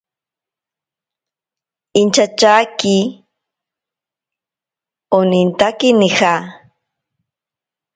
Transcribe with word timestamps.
Inchatyake 2.01 2.95
onintake 5.17 5.87
nija. 5.99 6.33